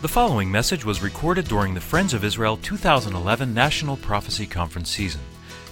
[0.00, 5.20] The following message was recorded during the Friends of Israel 2011 National Prophecy Conference season.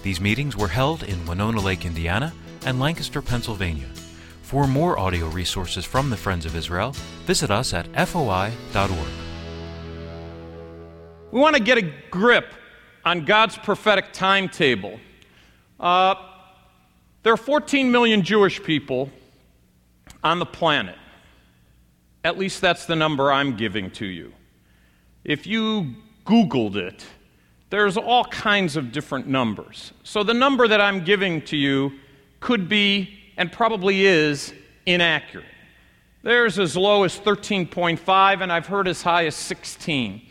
[0.03, 2.31] These meetings were held in Winona Lake, Indiana,
[2.63, 3.87] and Lancaster, Pennsylvania.
[4.43, 6.91] For more audio resources from the Friends of Israel,
[7.25, 8.53] visit us at foi.org.
[11.31, 12.53] We want to get a grip
[13.03, 14.99] on God's prophetic timetable.
[15.79, 16.13] Uh,
[17.23, 19.09] there are 14 million Jewish people
[20.23, 20.98] on the planet.
[22.23, 24.33] At least that's the number I'm giving to you.
[25.23, 27.05] If you Googled it,
[27.69, 29.93] there's all kinds of different numbers.
[30.03, 31.93] So the number that I'm giving to you
[32.39, 34.53] could be, and probably is,
[34.85, 35.45] inaccurate.
[36.23, 40.21] There's as low as 13.5, and I've heard as high as 16.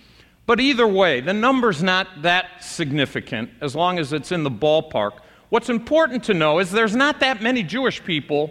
[0.46, 5.20] But either way, the number's not that significant as long as it's in the ballpark.
[5.48, 8.50] What's important to know is there's not that many Jewish people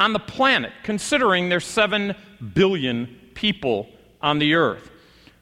[0.00, 2.14] on the planet, considering there's 7
[2.54, 3.88] billion people
[4.20, 4.90] on the earth.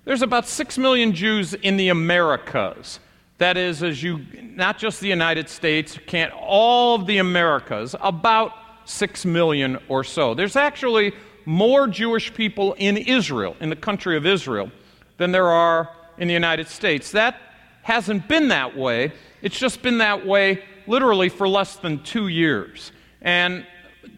[0.04, 3.00] There's about 6 million Jews in the Americas.
[3.38, 8.52] That is, as you, not just the United States, can't, all of the Americas, about
[8.84, 10.34] 6 million or so.
[10.34, 11.12] There's actually
[11.46, 14.70] more Jewish people in Israel, in the country of Israel,
[15.16, 17.10] than there are in the United States.
[17.12, 17.40] That
[17.82, 19.12] hasn't been that way.
[19.42, 22.92] It's just been that way literally for less than two years.
[23.20, 23.66] And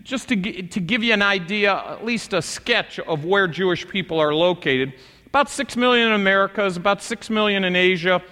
[0.03, 4.21] just to, to give you an idea, at least a sketch of where Jewish people
[4.21, 4.95] are located,
[5.27, 8.23] about 6 million in America, about 6 million in Asia,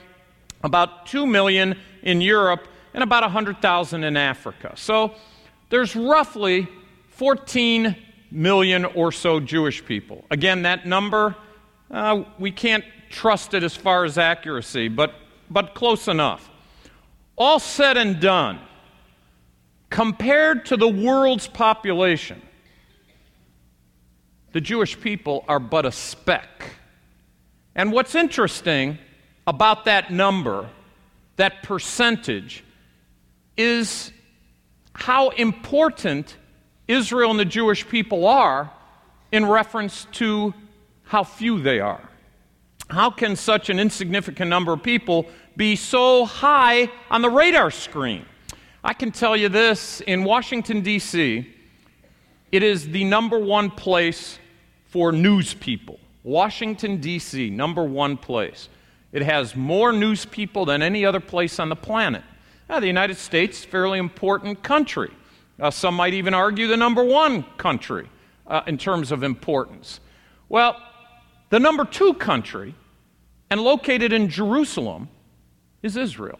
[0.62, 4.72] about 2 million in Europe, and about 100,000 in Africa.
[4.76, 5.14] So
[5.70, 6.68] there's roughly
[7.10, 7.96] 14
[8.30, 10.24] million or so Jewish people.
[10.30, 11.36] Again, that number,
[11.90, 15.14] uh, we can't trust it as far as accuracy, but,
[15.50, 16.50] but close enough.
[17.36, 18.60] All said and done,
[19.90, 22.40] Compared to the world's population,
[24.52, 26.70] the Jewish people are but a speck.
[27.74, 28.98] And what's interesting
[29.46, 30.68] about that number,
[31.36, 32.64] that percentage,
[33.56, 34.12] is
[34.94, 36.36] how important
[36.86, 38.70] Israel and the Jewish people are
[39.32, 40.54] in reference to
[41.04, 42.08] how few they are.
[42.88, 45.26] How can such an insignificant number of people
[45.56, 48.24] be so high on the radar screen?
[48.86, 51.50] I can tell you this in Washington, D.C.,
[52.52, 54.38] it is the number one place
[54.84, 55.98] for news people.
[56.22, 58.68] Washington, D.C., number one place.
[59.10, 62.22] It has more news people than any other place on the planet.
[62.68, 65.10] Now, the United States, fairly important country.
[65.58, 68.06] Uh, some might even argue the number one country
[68.46, 69.98] uh, in terms of importance.
[70.50, 70.76] Well,
[71.48, 72.74] the number two country,
[73.48, 75.08] and located in Jerusalem,
[75.82, 76.38] is Israel.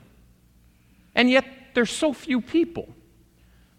[1.15, 2.88] And yet, there's so few people.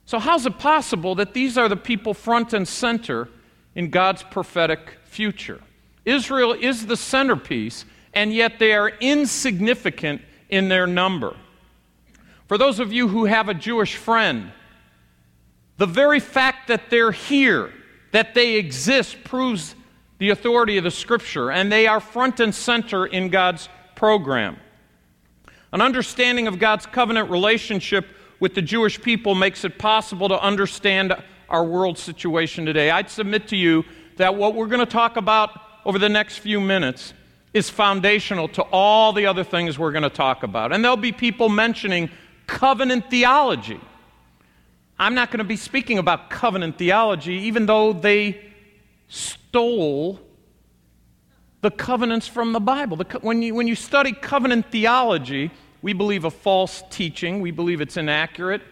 [0.05, 3.27] So, how's it possible that these are the people front and center
[3.73, 5.61] in God's prophetic future?
[6.05, 11.35] Israel is the centerpiece, and yet they are insignificant in their number.
[12.47, 14.51] For those of you who have a Jewish friend,
[15.77, 17.73] the very fact that they're here,
[18.11, 19.75] that they exist, proves
[20.19, 24.57] the authority of the Scripture, and they are front and center in God's program.
[25.75, 28.07] An understanding of God's covenant relationship
[28.39, 31.13] with the Jewish people makes it possible to understand
[31.49, 32.89] our world situation today.
[32.89, 33.83] I'd submit to you
[34.15, 35.49] that what we're going to talk about
[35.83, 37.13] over the next few minutes
[37.53, 40.71] is foundational to all the other things we're going to talk about.
[40.71, 42.09] And there'll be people mentioning
[42.47, 43.81] covenant theology.
[44.97, 48.39] I'm not going to be speaking about covenant theology, even though they
[49.09, 50.21] stole
[51.59, 52.95] the covenants from the Bible.
[52.95, 55.51] The, when, you, when you study covenant theology,
[55.85, 58.63] we believe a false teaching, we believe it's inaccurate.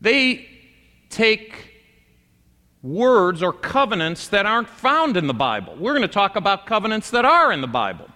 [0.00, 0.48] They
[1.10, 1.82] take
[2.82, 5.76] words or covenants that aren't found in the Bible.
[5.76, 8.08] We're going to talk about covenants that are in the Bible.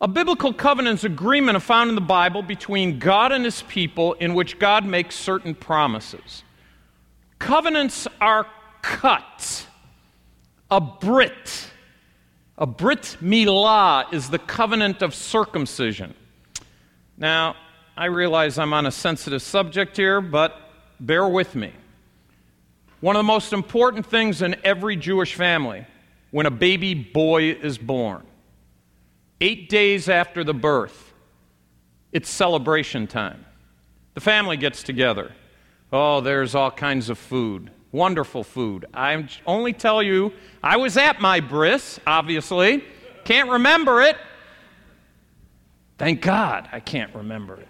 [0.00, 4.34] A biblical covenant is agreement found in the Bible between God and his people in
[4.34, 6.42] which God makes certain promises.
[7.38, 8.48] Covenants are
[8.82, 9.68] cut.
[10.72, 11.71] A Brit
[12.62, 16.14] a Brit Milah is the covenant of circumcision.
[17.18, 17.56] Now,
[17.96, 20.56] I realize I'm on a sensitive subject here, but
[21.00, 21.72] bear with me.
[23.00, 25.84] One of the most important things in every Jewish family
[26.30, 28.22] when a baby boy is born,
[29.40, 31.12] eight days after the birth,
[32.12, 33.44] it's celebration time.
[34.14, 35.32] The family gets together.
[35.92, 37.72] Oh, there's all kinds of food.
[37.92, 38.86] Wonderful food.
[38.94, 42.82] I only tell you, I was at my bris, obviously.
[43.24, 44.16] Can't remember it.
[45.98, 47.68] Thank God I can't remember it.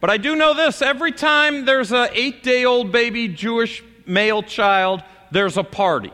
[0.00, 4.42] But I do know this every time there's an eight day old baby Jewish male
[4.42, 6.12] child, there's a party.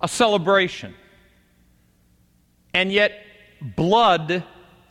[0.00, 0.94] a celebration.
[2.74, 3.12] And yet,
[3.60, 4.42] blood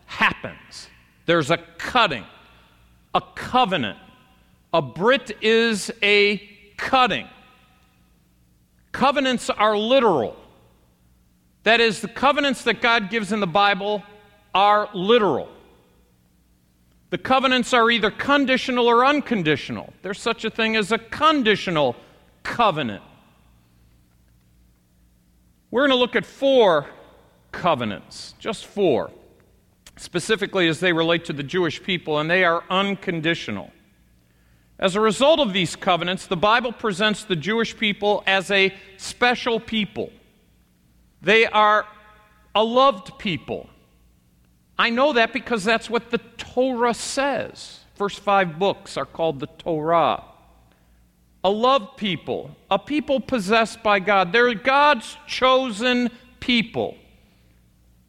[0.05, 0.87] happens.
[1.25, 2.23] There's a cutting,
[3.13, 3.97] a covenant.
[4.73, 6.37] A Brit is a
[6.77, 7.27] cutting.
[8.91, 10.35] Covenants are literal.
[11.63, 14.03] That is, the covenants that God gives in the Bible
[14.53, 15.49] are literal.
[17.09, 19.93] The covenants are either conditional or unconditional.
[20.01, 21.95] There's such a thing as a conditional
[22.43, 23.03] covenant.
[25.69, 26.87] We're going to look at four
[27.51, 29.11] covenants, just four,
[29.97, 33.71] specifically as they relate to the Jewish people, and they are unconditional.
[34.81, 39.59] As a result of these covenants, the Bible presents the Jewish people as a special
[39.59, 40.11] people.
[41.21, 41.85] They are
[42.55, 43.69] a loved people.
[44.79, 47.79] I know that because that's what the Torah says.
[47.93, 50.23] First five books are called the Torah.
[51.43, 54.31] A loved people, a people possessed by God.
[54.31, 56.97] They're God's chosen people.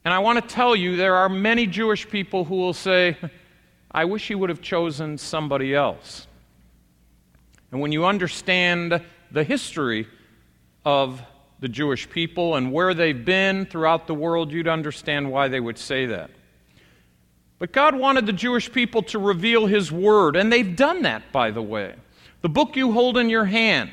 [0.06, 3.18] And I want to tell you, there are many Jewish people who will say,
[3.90, 6.26] I wish he would have chosen somebody else.
[7.72, 10.06] And when you understand the history
[10.84, 11.22] of
[11.60, 15.78] the Jewish people and where they've been throughout the world, you'd understand why they would
[15.78, 16.30] say that.
[17.58, 21.52] But God wanted the Jewish people to reveal His Word, and they've done that, by
[21.52, 21.94] the way.
[22.40, 23.90] The book you hold in your hand,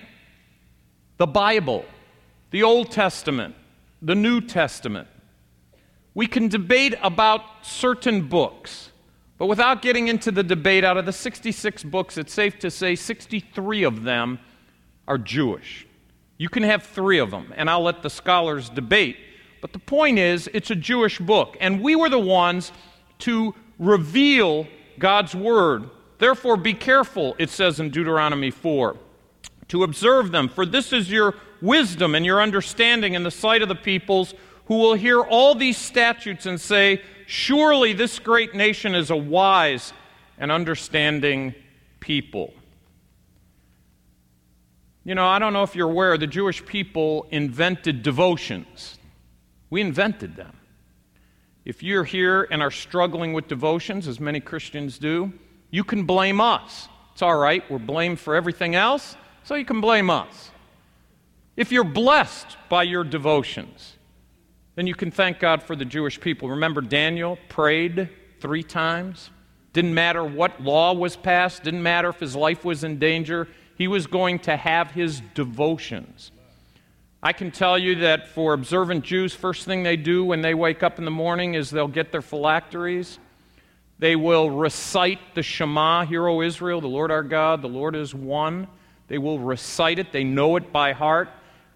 [1.18, 1.86] the Bible,
[2.50, 3.54] the Old Testament,
[4.02, 5.08] the New Testament.
[6.16, 8.88] We can debate about certain books,
[9.39, 12.94] but without getting into the debate, out of the 66 books, it's safe to say
[12.94, 14.38] 63 of them
[15.07, 15.88] are Jewish.
[16.38, 19.15] You can have three of them, and I'll let the scholars debate.
[19.62, 22.74] But the point is, it's a Jewish book, and we were the ones
[23.19, 24.68] to reveal
[25.00, 25.89] God's word.
[26.18, 28.97] Therefore, be careful, it says in Deuteronomy 4,
[29.69, 33.69] to observe them, for this is your wisdom and your understanding in the sight of
[33.69, 34.33] the peoples
[34.65, 37.01] who will hear all these statutes and say,
[37.31, 39.94] Surely this great nation is a wise
[40.40, 41.54] and understanding
[42.00, 42.52] people.
[45.04, 48.98] You know, I don't know if you're aware, the Jewish people invented devotions.
[49.70, 50.58] We invented them.
[51.66, 55.32] If you're here and are struggling with devotions, as many Christians do,
[55.70, 56.90] you can blame us.
[57.12, 60.50] It's all right, we're blamed for everything else, so you can blame us.
[61.56, 63.99] If you're blessed by your devotions,
[64.80, 66.48] then you can thank God for the Jewish people.
[66.52, 68.08] Remember, Daniel prayed
[68.40, 69.30] three times.
[69.74, 73.50] Didn't matter what law was passed, didn't matter if his life was in danger.
[73.76, 76.31] He was going to have his devotions.
[77.22, 80.82] I can tell you that for observant Jews, first thing they do when they wake
[80.82, 83.20] up in the morning is they'll get their phylacteries.
[84.00, 88.16] They will recite the Shema, Hear, O Israel, the Lord our God, the Lord is
[88.16, 88.66] one.
[89.10, 91.28] They will recite it, they know it by heart.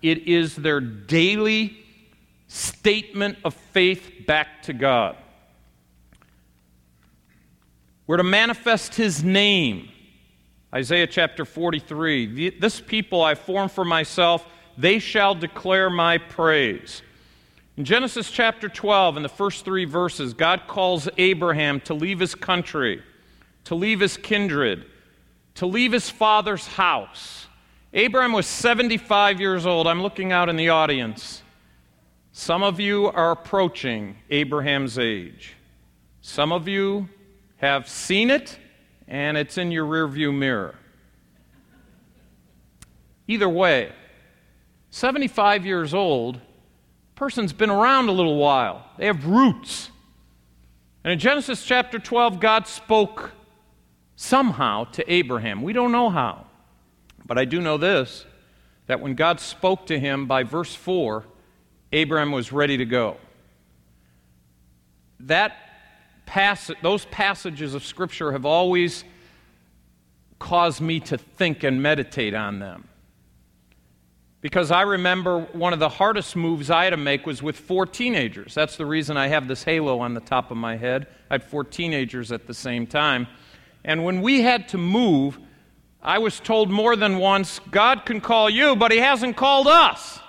[0.02, 1.83] It is their daily
[2.54, 5.18] statement of faith back to God.
[8.06, 9.90] We're to manifest His name
[10.74, 14.46] Isaiah chapter 43 This people I form for myself,
[14.78, 17.02] they shall declare my praise.
[17.78, 22.36] In Genesis chapter 12, in the first three verses, God calls Abraham to leave his
[22.36, 23.02] country,
[23.66, 24.86] to leave his kindred,
[25.56, 27.48] to leave his father's house.
[27.94, 29.88] Abraham was 75 years old.
[29.88, 31.43] I'm looking out in the audience.
[32.36, 35.54] Some of you are approaching Abraham's age.
[36.22, 37.08] Some of you
[37.58, 38.58] have seen it
[39.08, 40.74] and it's in your rearview mirror.
[43.28, 43.92] Either way,
[44.90, 46.42] 75 years old,
[47.14, 48.84] person's been around a little while.
[48.98, 49.92] They have roots.
[51.04, 53.32] And in Genesis chapter 12, God spoke
[54.16, 55.62] somehow to Abraham.
[55.62, 56.48] We don't know how.
[57.28, 58.26] But I do know this
[58.88, 61.26] that when God spoke to him by verse 4,
[61.94, 63.18] Abraham was ready to go.
[65.22, 65.56] That
[66.26, 69.06] pass- those passages of Scripture have always
[70.40, 72.90] caused me to think and meditate on them.
[74.42, 77.86] Because I remember one of the hardest moves I had to make was with four
[77.86, 78.54] teenagers.
[78.54, 81.08] That's the reason I have this halo on the top of my head.
[81.30, 83.28] I had four teenagers at the same time.
[83.86, 85.40] And when we had to move,
[86.02, 90.20] I was told more than once God can call you, but He hasn't called us.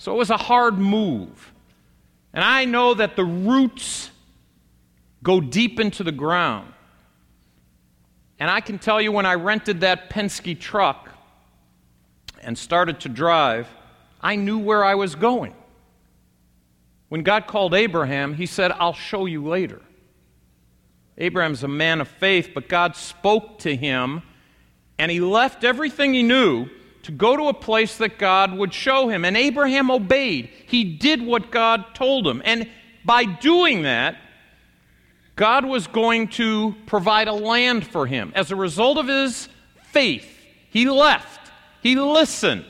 [0.00, 1.52] So it was a hard move.
[2.32, 4.10] And I know that the roots
[5.22, 6.72] go deep into the ground.
[8.38, 11.10] And I can tell you when I rented that Penske truck
[12.40, 13.68] and started to drive,
[14.22, 15.52] I knew where I was going.
[17.10, 19.82] When God called Abraham, he said, I'll show you later.
[21.18, 24.22] Abraham's a man of faith, but God spoke to him,
[24.98, 26.70] and he left everything he knew
[27.02, 29.24] to go to a place that God would show him.
[29.24, 30.50] And Abraham obeyed.
[30.66, 32.42] He did what God told him.
[32.44, 32.68] And
[33.04, 34.16] by doing that,
[35.36, 38.32] God was going to provide a land for him.
[38.34, 39.48] As a result of his
[39.90, 40.26] faith,
[40.68, 41.50] he left,
[41.82, 42.66] he listened.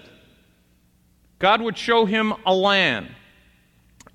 [1.41, 3.09] God would show him a land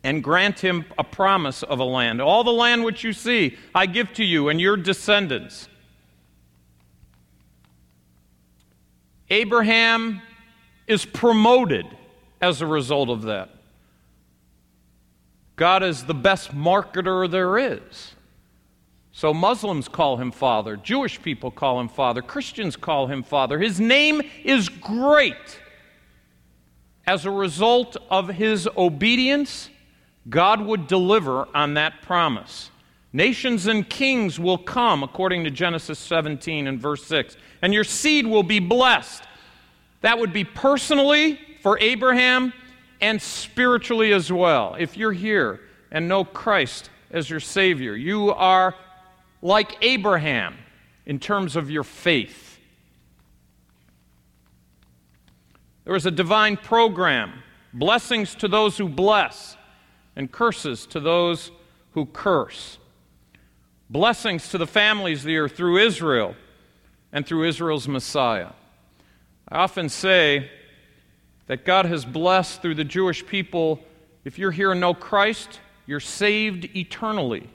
[0.03, 2.21] and grant him a promise of a land.
[2.21, 5.67] All the land which you see, I give to you and your descendants.
[9.29, 10.21] Abraham
[10.87, 11.85] is promoted
[12.41, 13.49] as a result of that.
[15.55, 18.15] God is the best marketer there is.
[19.11, 23.57] So Muslims call him father, Jewish people call him father, Christians call him father.
[23.57, 25.61] His name is great.
[27.07, 29.69] As a result of his obedience,
[30.27, 32.71] God would deliver on that promise.
[33.15, 38.27] Nations and kings will come, according to Genesis 17 and verse 6, and your seed
[38.27, 39.23] will be blessed.
[40.01, 42.51] That would be personally for Abraham
[42.99, 44.75] and spiritually as well.
[44.77, 48.75] If you're here and know Christ as your Savior, you are
[49.41, 50.57] like Abraham
[51.05, 52.59] in terms of your faith.
[55.85, 57.31] There was a divine program
[57.71, 59.55] blessings to those who bless,
[60.17, 61.51] and curses to those
[61.91, 62.77] who curse.
[63.89, 66.35] Blessings to the families there through Israel
[67.11, 68.49] and through Israel's Messiah.
[69.47, 70.49] I often say
[71.45, 73.79] that God has blessed through the Jewish people.
[74.23, 77.47] If you're here and know Christ, you're saved eternally.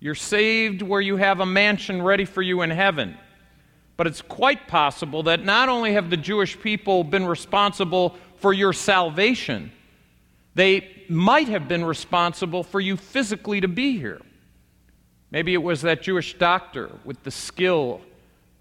[0.00, 3.18] You're saved where you have a mansion ready for you in heaven.
[3.98, 8.72] But it's quite possible that not only have the Jewish people been responsible for your
[8.72, 9.72] salvation,
[10.54, 14.22] they might have been responsible for you physically to be here.
[15.36, 18.00] Maybe it was that Jewish doctor with the skill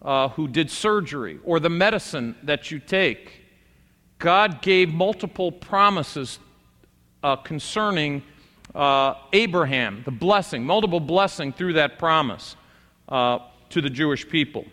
[0.02, 3.46] uh, who did surgery or the medicine that you take.
[4.20, 6.38] God gave multiple promises
[7.24, 8.24] uh, concerning
[8.76, 12.58] uh, Abraham, the blessing, multiple blessing through that promise
[13.08, 13.40] uh,
[13.70, 14.66] to the Jewish people.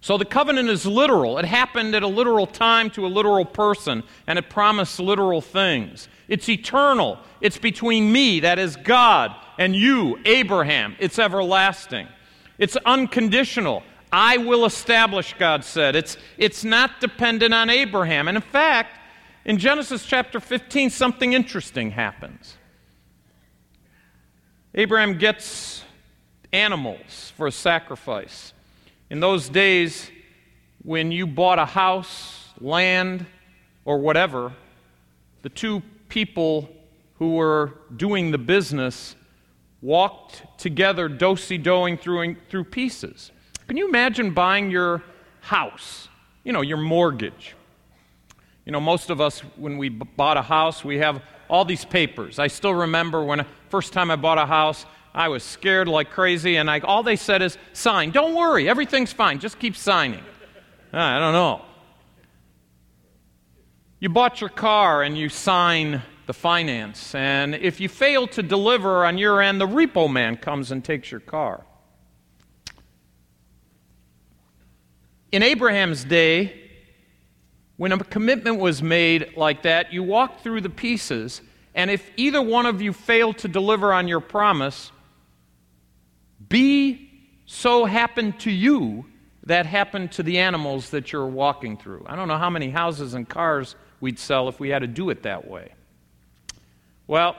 [0.00, 1.38] So the covenant is literal.
[1.38, 6.08] It happened at a literal time to a literal person, and it promised literal things.
[6.26, 7.18] It's eternal.
[7.40, 10.96] It's between me, that is God, and you, Abraham.
[10.98, 12.08] It's everlasting.
[12.56, 13.82] It's unconditional.
[14.10, 15.94] I will establish, God said.
[15.94, 18.26] It's, it's not dependent on Abraham.
[18.26, 18.98] And in fact,
[19.44, 22.56] in Genesis chapter 15, something interesting happens.
[24.74, 25.84] Abraham gets
[26.52, 28.52] animals for a sacrifice.
[29.10, 30.08] In those days,
[30.84, 33.26] when you bought a house, land,
[33.84, 34.52] or whatever,
[35.42, 36.68] the two people
[37.18, 39.16] who were doing the business
[39.82, 43.32] walked together, dosy doing through, through pieces.
[43.66, 45.02] Can you imagine buying your
[45.40, 46.08] house?
[46.44, 47.56] You know, your mortgage.
[48.64, 51.84] You know, most of us, when we b- bought a house, we have all these
[51.84, 52.38] papers.
[52.38, 56.56] I still remember when first time I bought a house, I was scared like crazy,
[56.56, 58.10] and I, all they said is, sign.
[58.10, 59.40] Don't worry, everything's fine.
[59.40, 60.22] Just keep signing.
[60.92, 61.64] Ah, I don't know.
[63.98, 69.04] You bought your car and you sign the finance, and if you fail to deliver
[69.04, 71.64] on your end, the repo man comes and takes your car.
[75.32, 76.70] In Abraham's day,
[77.76, 81.40] when a commitment was made like that, you walked through the pieces,
[81.74, 84.92] and if either one of you failed to deliver on your promise,
[86.50, 87.10] be
[87.46, 89.06] so happened to you
[89.44, 92.04] that happened to the animals that you're walking through.
[92.06, 95.08] I don't know how many houses and cars we'd sell if we had to do
[95.08, 95.72] it that way.
[97.06, 97.36] Well,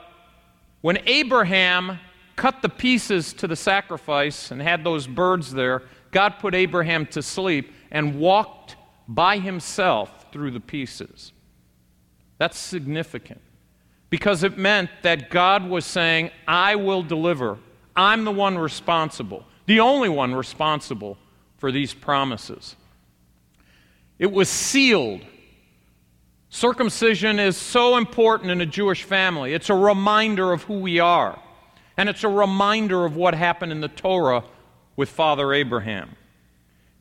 [0.80, 1.98] when Abraham
[2.34, 7.22] cut the pieces to the sacrifice and had those birds there, God put Abraham to
[7.22, 8.76] sleep and walked
[9.06, 11.32] by himself through the pieces.
[12.38, 13.40] That's significant
[14.10, 17.58] because it meant that God was saying, I will deliver.
[17.94, 21.18] I'm the one responsible, the only one responsible
[21.58, 22.76] for these promises.
[24.18, 25.22] It was sealed.
[26.48, 29.54] Circumcision is so important in a Jewish family.
[29.54, 31.40] It's a reminder of who we are,
[31.96, 34.44] and it's a reminder of what happened in the Torah
[34.96, 36.16] with Father Abraham.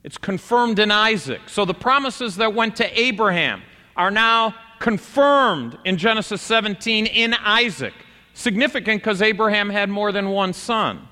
[0.03, 1.41] It's confirmed in Isaac.
[1.47, 3.61] So the promises that went to Abraham
[3.95, 7.93] are now confirmed in Genesis 17 in Isaac.
[8.33, 11.07] Significant because Abraham had more than one son.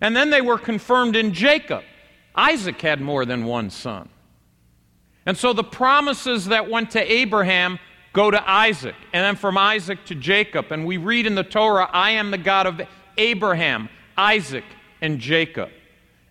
[0.00, 1.82] And then they were confirmed in Jacob.
[2.34, 4.08] Isaac had more than one son.
[5.26, 7.78] And so the promises that went to Abraham
[8.12, 10.72] go to Isaac, and then from Isaac to Jacob.
[10.72, 12.80] And we read in the Torah, I am the God of
[13.16, 14.64] Abraham, Isaac,
[15.00, 15.70] and Jacob.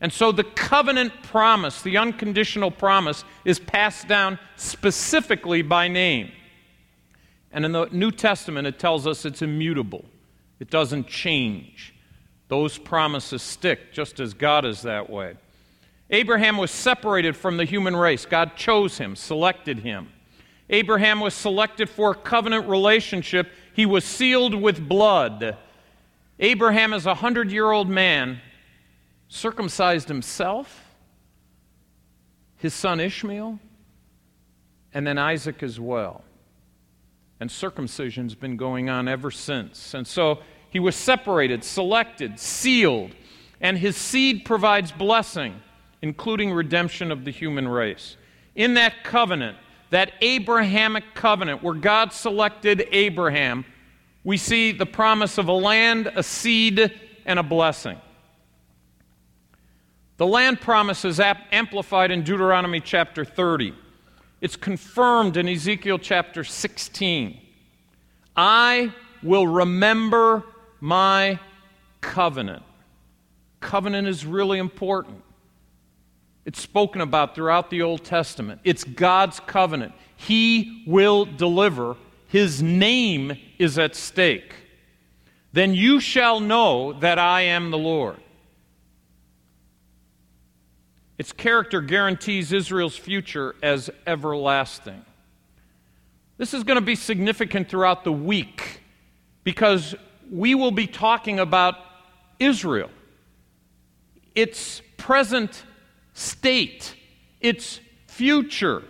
[0.02, 6.32] And so the covenant promise, the unconditional promise, is passed down specifically by name.
[7.52, 10.06] And in the New Testament, it tells us it's immutable,
[10.60, 11.94] it doesn't change.
[12.48, 15.36] Those promises stick, just as God is that way.
[16.10, 18.26] Abraham was separated from the human race.
[18.26, 20.10] God chose him, selected him.
[20.70, 23.52] Abraham was selected for a covenant relationship.
[23.74, 25.58] He was sealed with blood.
[26.40, 28.42] Abraham, as a hundred year old man,
[29.28, 30.84] circumcised himself,
[32.58, 33.60] his son Ishmael,
[34.94, 36.24] and then Isaac as well.
[37.40, 39.94] And circumcision's been going on ever since.
[39.94, 43.12] And so he was separated, selected, sealed,
[43.62, 45.56] and his seed provides blessing,
[46.02, 48.18] including redemption of the human race.
[48.56, 49.58] In that covenant,
[49.90, 53.66] that Abrahamic covenant where God selected Abraham,
[54.24, 56.94] we see the promise of a land, a seed,
[57.26, 57.98] and a blessing.
[60.18, 63.74] The land promise is amplified in Deuteronomy chapter 30.
[64.42, 67.40] It's confirmed in Ezekiel chapter 16.
[68.36, 70.44] I will remember
[70.80, 71.40] my
[72.00, 72.64] covenant.
[73.60, 75.22] Covenant is really important.
[76.46, 78.62] It's spoken about throughout the Old Testament.
[78.64, 79.94] It's God's covenant.
[80.16, 84.54] He will deliver, His name is at stake.
[85.52, 88.18] Then you shall know that I am the Lord.
[91.20, 95.04] Its character guarantees Israel's future as everlasting.
[96.38, 98.80] This is going to be significant throughout the week
[99.44, 99.96] because
[100.32, 101.76] we will be talking about
[102.40, 102.90] Israel,
[104.34, 105.66] its present
[106.14, 106.96] state,
[107.42, 108.82] its future.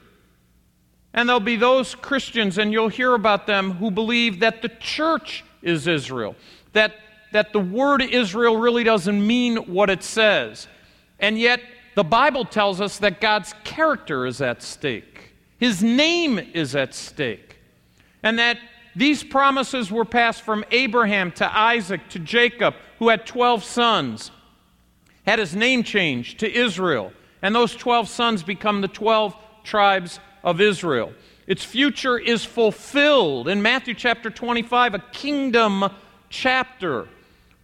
[1.15, 5.43] And there'll be those Christians, and you'll hear about them, who believe that the church
[5.63, 6.35] is Israel,
[6.73, 6.93] that,
[7.31, 10.67] that the word Israel really doesn't mean what it says.
[11.19, 11.59] And yet,
[11.99, 17.57] the Bible tells us that God's character is at stake, His name is at stake,
[18.23, 18.57] and that
[18.95, 24.31] these promises were passed from Abraham to Isaac to Jacob, who had 12 sons,
[25.25, 29.35] had his name changed to Israel, and those 12 sons become the 12
[29.65, 31.11] tribes of Israel.
[31.47, 35.83] Its future is fulfilled in Matthew chapter 25, a kingdom
[36.29, 37.09] chapter,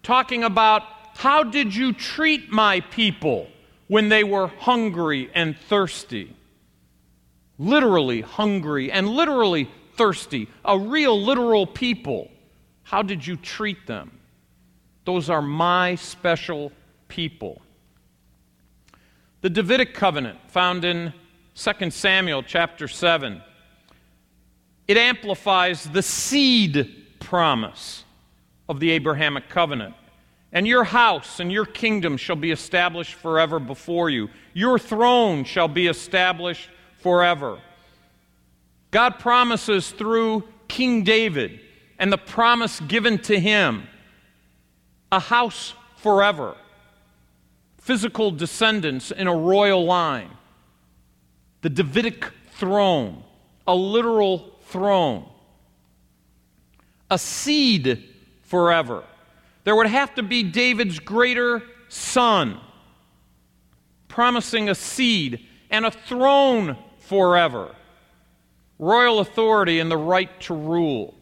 [0.03, 0.83] talking about
[1.15, 3.47] how did you treat my people
[3.87, 6.35] when they were hungry and thirsty?
[7.57, 12.29] Literally hungry and literally thirsty, a real literal people.
[12.83, 14.19] How did you treat them?
[15.05, 16.71] Those are my special
[17.07, 17.61] people.
[19.41, 21.13] The Davidic covenant found in
[21.55, 23.41] 2 Samuel chapter 7.
[24.87, 28.03] It amplifies the seed promise
[28.67, 29.95] of the Abrahamic covenant.
[30.51, 34.29] And your house and your kingdom shall be established forever before you.
[34.53, 37.59] Your throne shall be established forever.
[38.91, 41.59] God promises through King David
[41.99, 43.87] and the promise given to him
[45.11, 46.55] a house forever,
[47.79, 50.29] physical descendants in a royal line,
[51.61, 53.23] the Davidic throne,
[53.67, 55.27] a literal throne,
[57.09, 58.03] a seed
[58.43, 59.03] forever.
[59.65, 62.59] There would have to be David's greater son,
[64.07, 67.75] promising a seed and a throne forever
[68.79, 71.13] royal authority and the right to rule.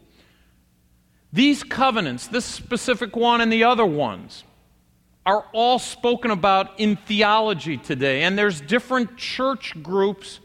[1.31, 4.43] These covenants, this specific one and the other ones,
[5.25, 8.23] are all spoken about in theology today.
[8.23, 10.39] And there's different church groups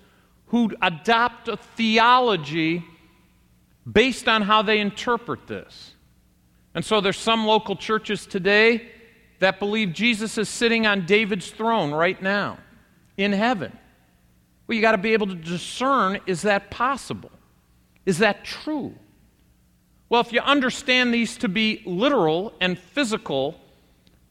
[0.46, 2.84] who adopt a theology
[3.90, 5.94] based on how they interpret this.
[6.78, 8.88] And so there's some local churches today
[9.40, 12.58] that believe Jesus is sitting on David's throne right now
[13.16, 13.76] in heaven.
[14.64, 17.32] Well, you got to be able to discern is that possible?
[18.06, 18.94] Is that true?
[20.08, 23.60] Well, if you understand these to be literal and physical,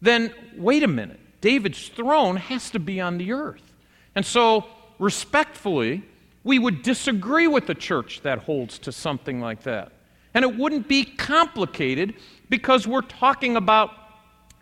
[0.01, 1.19] then wait a minute.
[1.41, 3.73] David's throne has to be on the earth.
[4.15, 4.67] And so,
[4.99, 6.01] respectfully,
[6.45, 9.91] we would disagree with the church that holds to something like that.
[10.33, 12.13] And it wouldn't be complicated
[12.49, 13.91] because we're talking about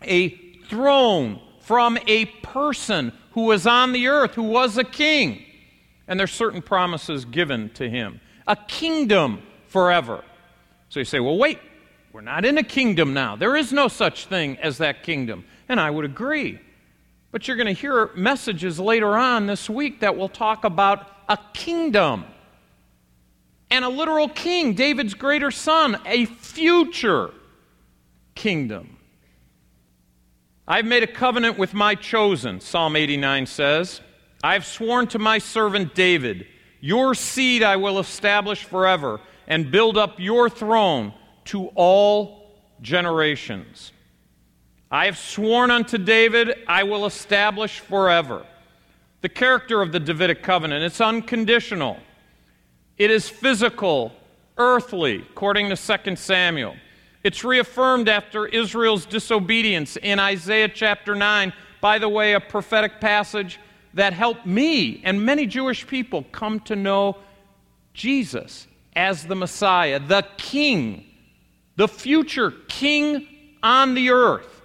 [0.02, 0.30] a
[0.68, 5.42] throne from a person who was on the earth, who was a king
[6.08, 8.20] and there's certain promises given to him.
[8.46, 10.22] A kingdom forever.
[10.88, 11.58] So you say, well, wait,
[12.12, 13.36] we're not in a kingdom now.
[13.36, 15.44] There is no such thing as that kingdom.
[15.68, 16.60] And I would agree.
[17.32, 21.38] But you're going to hear messages later on this week that will talk about a
[21.52, 22.24] kingdom
[23.68, 27.32] and a literal king, David's greater son, a future
[28.36, 28.96] kingdom.
[30.68, 34.00] I've made a covenant with my chosen, Psalm 89 says.
[34.44, 36.46] I've sworn to my servant David,
[36.80, 41.12] Your seed I will establish forever and build up your throne
[41.46, 43.92] to all generations.
[44.90, 48.46] I have sworn unto David, I will establish forever.
[49.20, 51.98] The character of the Davidic covenant, it's unconditional.
[52.98, 54.12] It is physical,
[54.58, 56.76] earthly, according to 2 Samuel.
[57.26, 61.52] It's reaffirmed after Israel's disobedience in Isaiah chapter 9.
[61.80, 63.58] By the way, a prophetic passage
[63.94, 67.16] that helped me and many Jewish people come to know
[67.92, 71.04] Jesus as the Messiah, the King,
[71.74, 73.26] the future King
[73.60, 74.62] on the earth.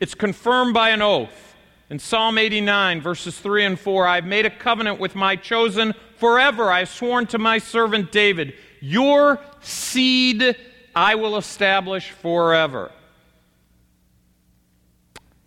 [0.00, 1.56] It's confirmed by an oath.
[1.88, 6.70] In Psalm 89, verses 3 and 4, I've made a covenant with my chosen forever.
[6.70, 10.54] I've sworn to my servant David, Your seed
[10.98, 12.90] I will establish forever.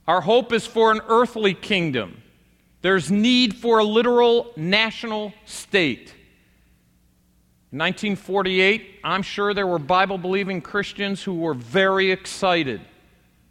[0.07, 2.23] Our hope is for an earthly kingdom.
[2.81, 6.13] There's need for a literal national state.
[7.73, 12.79] In 1948, I'm sure there were Bible believing Christians who were very excited.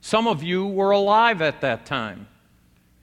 [0.00, 2.28] Some of you were alive at that time.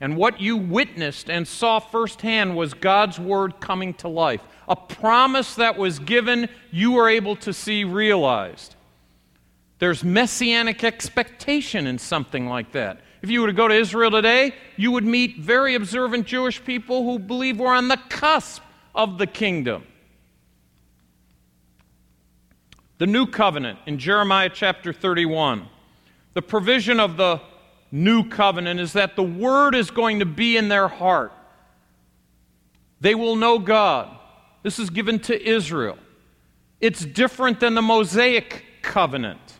[0.00, 4.42] And what you witnessed and saw firsthand was God's word coming to life.
[4.66, 8.74] A promise that was given, you were able to see realized.
[9.78, 13.00] There's messianic expectation in something like that.
[13.22, 17.04] If you were to go to Israel today, you would meet very observant Jewish people
[17.04, 18.62] who believe we're on the cusp
[18.94, 19.84] of the kingdom.
[22.98, 25.68] The new covenant in Jeremiah chapter 31.
[26.34, 27.40] The provision of the
[27.92, 31.32] new covenant is that the word is going to be in their heart.
[33.00, 34.16] They will know God.
[34.64, 35.98] This is given to Israel.
[36.80, 39.57] It's different than the Mosaic covenant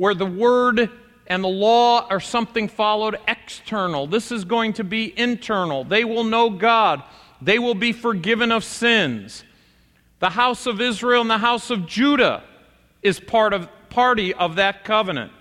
[0.00, 0.88] where the word
[1.26, 4.06] and the law are something followed external.
[4.06, 5.84] This is going to be internal.
[5.84, 7.02] They will know God,
[7.42, 9.44] they will be forgiven of sins.
[10.20, 12.42] The house of Israel and the house of Judah
[13.02, 15.32] is part of party of that covenant.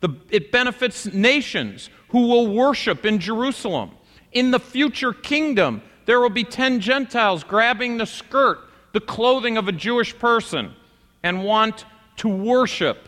[0.00, 3.92] The, it benefits nations who will worship in Jerusalem.
[4.32, 8.58] In the future kingdom, there will be 10 Gentiles grabbing the skirt,
[8.94, 10.74] the clothing of a Jewish person,
[11.22, 11.84] and want
[12.16, 13.07] to worship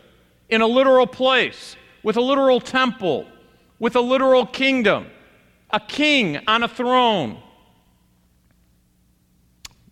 [0.51, 3.27] in a literal place, with a literal temple,
[3.79, 5.07] with a literal kingdom,
[5.71, 7.41] a king on a throne.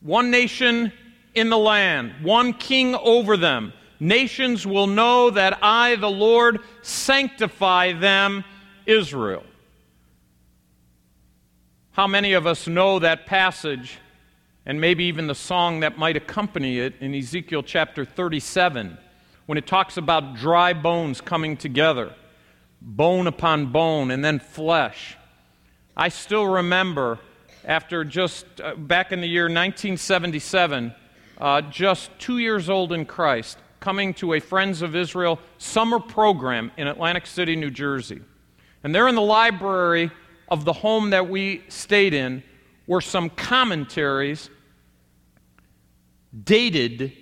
[0.01, 0.93] One nation
[1.35, 3.73] in the land, one king over them.
[4.01, 8.45] Nations will know that I, the Lord, sanctify them,
[8.87, 9.45] Israel.
[11.93, 13.99] How many of us know that passage
[14.65, 18.99] and maybe even the song that might accompany it in Ezekiel chapter 37?
[19.49, 22.13] When it talks about dry bones coming together,
[22.83, 25.17] bone upon bone, and then flesh.
[25.97, 27.19] I still remember
[27.65, 30.95] after just uh, back in the year 1977,
[31.39, 36.71] uh, just two years old in Christ, coming to a Friends of Israel summer program
[36.77, 38.21] in Atlantic City, New Jersey.
[38.85, 40.11] And there in the library
[40.51, 42.43] of the home that we stayed in
[42.87, 44.51] were some commentaries
[46.45, 47.15] dated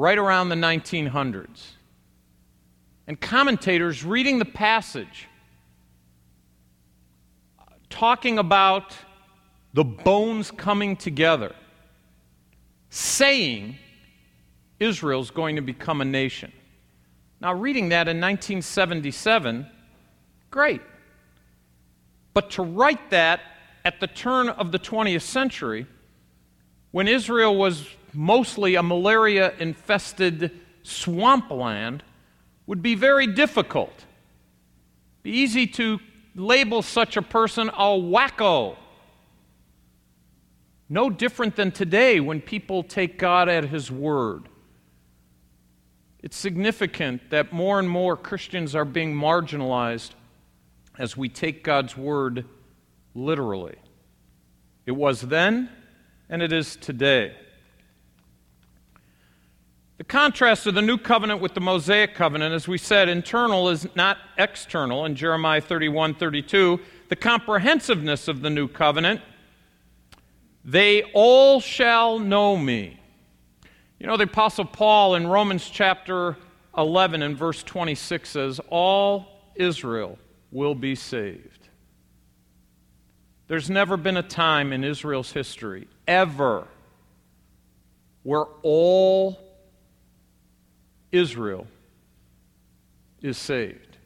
[0.00, 1.72] right around the 1900s.
[3.06, 5.28] And commentators reading the passage,
[7.90, 8.96] talking about
[9.74, 11.54] the bones coming together,
[12.88, 13.76] saying
[14.78, 16.50] Israel's going to become a nation.
[17.38, 19.66] Now, reading that in 1977,
[20.50, 20.80] great.
[22.32, 23.40] But to write that
[23.84, 25.86] at the turn of the 20th century,
[26.90, 30.50] when Israel was mostly a malaria infested
[30.82, 32.02] swampland,
[32.66, 34.04] would be very difficult.
[35.22, 35.98] Be easy to
[36.34, 38.76] label such a person a wacko.
[40.88, 44.48] No different than today when people take God at His word.
[46.22, 50.10] It's significant that more and more Christians are being marginalized
[50.98, 52.44] as we take God's word
[53.14, 53.76] literally.
[54.86, 55.70] It was then,
[56.28, 57.34] and it is today.
[60.00, 63.86] The contrast of the new covenant with the Mosaic covenant, as we said, internal is
[63.94, 66.80] not external in Jeremiah 31 32.
[67.10, 69.20] The comprehensiveness of the new covenant,
[70.64, 72.98] they all shall know me.
[73.98, 76.38] You know, the Apostle Paul in Romans chapter
[76.78, 80.18] 11 and verse 26 says, All Israel
[80.50, 81.68] will be saved.
[83.48, 86.66] There's never been a time in Israel's history, ever,
[88.22, 89.49] where all
[91.12, 91.66] Israel
[93.22, 93.98] is saved.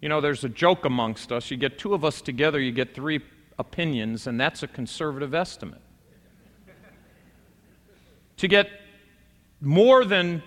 [0.00, 1.50] You know, there's a joke amongst us.
[1.50, 3.20] You get two of us together, you get three
[3.58, 5.80] opinions, and that's a conservative estimate.
[8.36, 8.68] to get
[9.60, 10.42] more than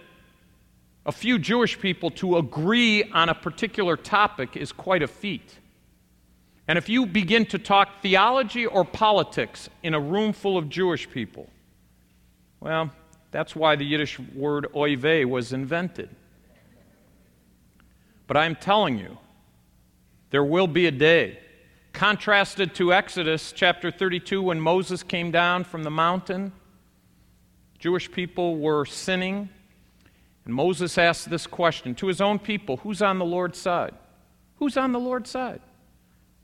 [1.06, 5.60] a few Jewish people to agree on a particular topic is quite a feat.
[6.68, 11.10] And if you begin to talk theology or politics in a room full of Jewish
[11.10, 11.48] people,
[12.60, 12.92] well,
[13.36, 16.10] that's why the Yiddish word oy vey was invented.
[18.28, 19.18] But I'm telling you,
[20.30, 21.40] there will be a day,
[21.92, 26.54] contrasted to Exodus chapter 32 when Moses came down from the mountain.
[27.78, 29.50] Jewish people were sinning.
[30.46, 33.96] And Moses asked this question to his own people Who's on the Lord's side?
[34.60, 35.60] Who's on the Lord's side?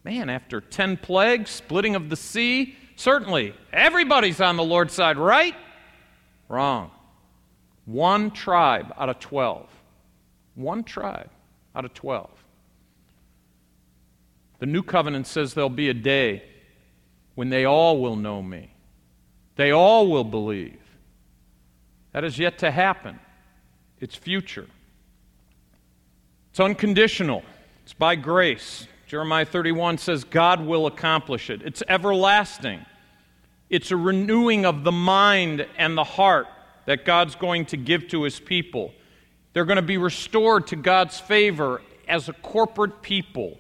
[0.04, 5.56] Man, after 10 plagues, splitting of the sea, certainly everybody's on the Lord's side, right?
[6.52, 6.92] Wrong.
[7.86, 9.70] One tribe out of 12.
[10.56, 11.30] One tribe
[11.74, 12.30] out of 12.
[14.60, 16.44] The new covenant says there'll be a day
[17.36, 18.74] when they all will know me.
[19.56, 20.78] They all will believe.
[22.12, 23.18] That is yet to happen.
[24.02, 24.68] It's future.
[26.50, 27.44] It's unconditional.
[27.84, 28.88] It's by grace.
[29.08, 31.62] Jeremiah 31 says God will accomplish it.
[31.62, 32.86] It's everlasting.
[33.72, 36.48] It's a renewing of the mind and the heart
[36.86, 38.94] that God's going to give to his people.
[39.54, 43.58] They're going to be restored to God's favor as a corporate people.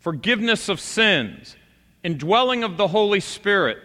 [0.00, 1.54] Forgiveness of sins,
[2.02, 3.78] indwelling of the Holy Spirit,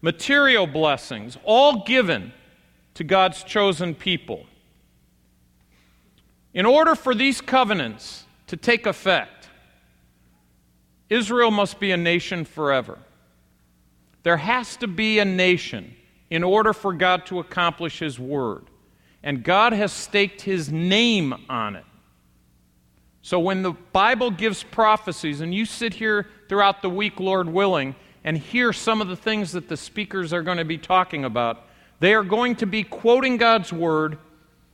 [0.00, 2.32] material blessings, all given
[2.94, 4.46] to God's chosen people.
[6.54, 9.48] In order for these covenants to take effect,
[11.10, 13.00] Israel must be a nation forever.
[14.28, 15.96] There has to be a nation
[16.28, 18.66] in order for God to accomplish His word.
[19.22, 21.86] And God has staked His name on it.
[23.22, 27.96] So when the Bible gives prophecies, and you sit here throughout the week, Lord willing,
[28.22, 31.64] and hear some of the things that the speakers are going to be talking about,
[31.98, 34.18] they are going to be quoting God's word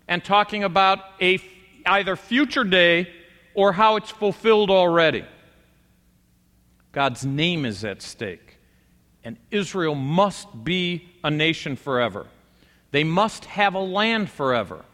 [0.08, 1.38] and talking about a
[1.86, 3.08] either future day
[3.54, 5.24] or how it's fulfilled already.
[6.90, 8.53] God's name is at stake.
[9.24, 12.26] And Israel must be a nation forever.
[12.90, 14.84] They must have a land forever.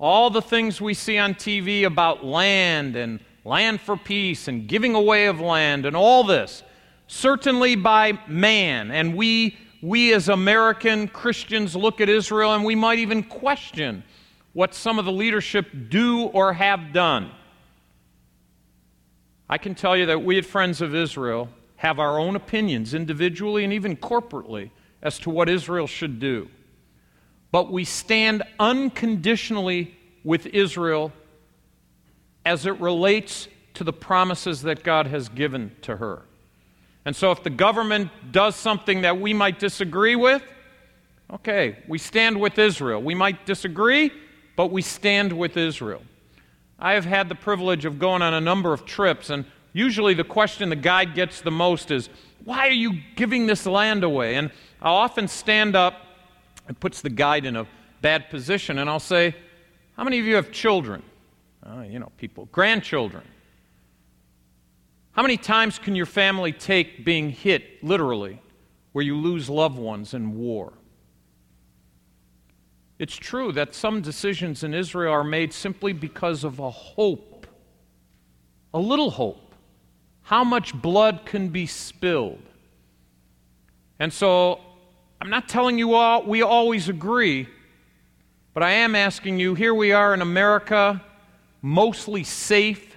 [0.00, 4.94] All the things we see on TV about land and land for peace and giving
[4.94, 6.62] away of land and all this,
[7.06, 8.90] certainly by man.
[8.90, 14.02] And we, we as American Christians look at Israel and we might even question
[14.54, 17.30] what some of the leadership do or have done.
[19.48, 21.48] I can tell you that we at Friends of Israel
[21.84, 24.70] have our own opinions individually and even corporately
[25.02, 26.48] as to what Israel should do.
[27.52, 29.94] But we stand unconditionally
[30.24, 31.12] with Israel
[32.46, 36.22] as it relates to the promises that God has given to her.
[37.04, 40.42] And so if the government does something that we might disagree with,
[41.30, 43.02] okay, we stand with Israel.
[43.02, 44.10] We might disagree,
[44.56, 46.02] but we stand with Israel.
[46.78, 50.24] I have had the privilege of going on a number of trips, and usually the
[50.24, 52.08] question the guide gets the most is,
[52.44, 54.36] Why are you giving this land away?
[54.36, 55.94] And I'll often stand up,
[56.66, 57.66] it puts the guide in a
[58.00, 59.36] bad position, and I'll say,
[59.98, 61.02] How many of you have children?
[61.62, 63.24] Uh, you know, people, grandchildren.
[65.12, 68.40] How many times can your family take being hit, literally,
[68.92, 70.72] where you lose loved ones in war?
[72.98, 77.46] It's true that some decisions in Israel are made simply because of a hope,
[78.72, 79.43] a little hope.
[80.24, 82.42] How much blood can be spilled?
[83.98, 84.60] And so,
[85.20, 87.48] I'm not telling you all we always agree,
[88.52, 91.02] but I am asking you here we are in America,
[91.62, 92.96] mostly safe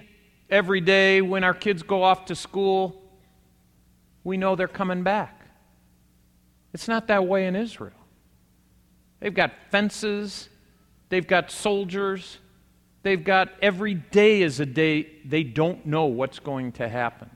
[0.50, 3.02] every day when our kids go off to school.
[4.24, 5.46] We know they're coming back.
[6.72, 7.92] It's not that way in Israel.
[9.20, 10.48] They've got fences,
[11.08, 12.38] they've got soldiers,
[13.02, 17.30] they've got every day is a day they don't know what's going to happen.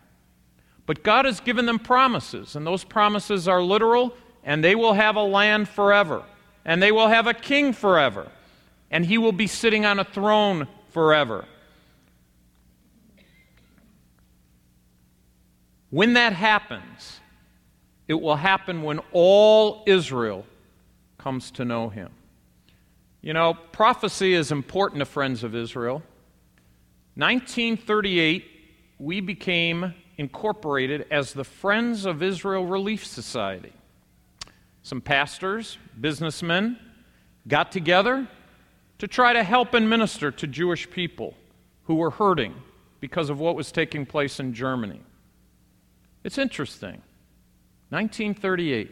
[0.86, 5.16] But God has given them promises, and those promises are literal, and they will have
[5.16, 6.24] a land forever,
[6.64, 8.30] and they will have a king forever,
[8.90, 11.44] and he will be sitting on a throne forever.
[15.90, 17.20] When that happens,
[18.08, 20.46] it will happen when all Israel
[21.18, 22.10] comes to know him.
[23.22, 26.02] You know, prophecy is important to Friends of Israel.
[27.14, 28.44] 1938,
[28.98, 33.72] we became incorporated as the Friends of Israel Relief Society.
[34.82, 36.76] Some pastors, businessmen
[37.46, 38.26] got together
[38.98, 41.34] to try to help and minister to Jewish people
[41.84, 42.56] who were hurting
[42.98, 45.00] because of what was taking place in Germany.
[46.24, 47.02] It's interesting.
[47.90, 48.90] 1938,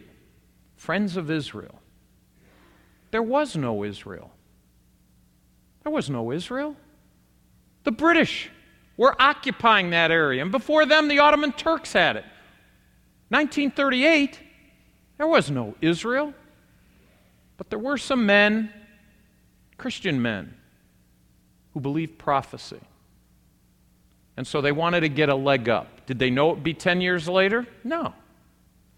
[0.77, 1.80] Friends of Israel.
[3.11, 4.31] There was no Israel.
[5.83, 6.77] There was no Israel.
[7.85, 8.51] The British
[8.97, 12.25] were occupying that area, and before them, the Ottoman Turks had it.
[13.31, 14.39] 1938,
[15.17, 16.35] there was no Israel.
[17.57, 18.73] But there were some men,
[19.77, 20.55] Christian men,
[21.75, 22.81] who believed prophecy.
[24.37, 26.07] And so they wanted to get a leg up.
[26.07, 27.67] Did they know it would be 10 years later?
[27.85, 28.15] No.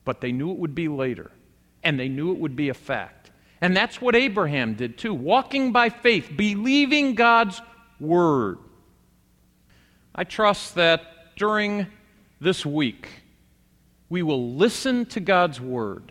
[0.04, 1.30] But they knew it would be later.
[1.82, 3.21] And they knew it would be a fact.
[3.62, 7.62] And that's what Abraham did too, walking by faith, believing God's
[8.00, 8.58] word.
[10.12, 11.86] I trust that during
[12.40, 13.08] this week,
[14.08, 16.10] we will listen to God's word.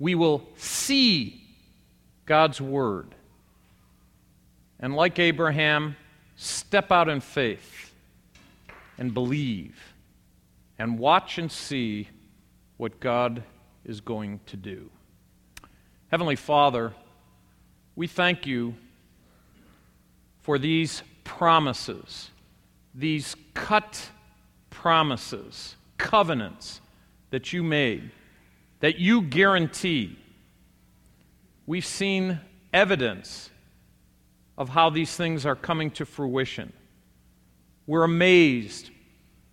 [0.00, 1.40] We will see
[2.26, 3.14] God's word.
[4.80, 5.94] And like Abraham,
[6.34, 7.92] step out in faith
[8.98, 9.76] and believe
[10.80, 12.08] and watch and see
[12.76, 13.44] what God
[13.84, 14.90] is going to do.
[16.08, 16.94] Heavenly Father,
[17.94, 18.74] we thank you
[20.40, 22.30] for these promises,
[22.94, 24.08] these cut
[24.70, 26.80] promises, covenants
[27.28, 28.10] that you made,
[28.80, 30.18] that you guarantee.
[31.66, 32.40] We've seen
[32.72, 33.50] evidence
[34.56, 36.72] of how these things are coming to fruition.
[37.86, 38.90] We're amazed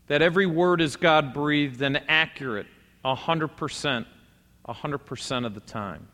[0.07, 2.67] that every word is God breathed and accurate
[3.03, 4.05] 100%,
[4.65, 6.07] 100% of the time.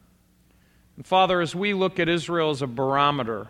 [0.98, 3.48] And Father, as we look at Israel as a barometer,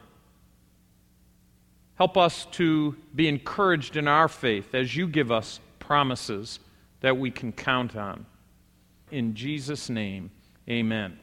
[1.95, 6.59] help us to be encouraged in our faith as you give us promises
[7.01, 8.25] that we can count on.
[9.11, 10.31] In Jesus' name,
[10.69, 11.19] amen.